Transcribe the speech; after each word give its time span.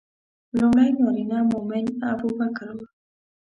لومړی 0.59 0.89
نارینه 0.99 1.39
مؤمن 1.51 1.85
ابوبکر 2.11 2.67
و. 2.75 2.79